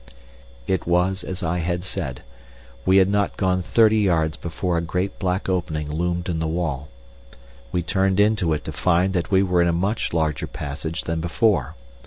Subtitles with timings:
[0.65, 2.23] It was as I had said.
[2.87, 6.87] We had not gone thirty yards before a great black opening loomed in the wall.
[7.71, 11.21] We turned into it to find that we were in a much larger passage than
[11.21, 11.75] before.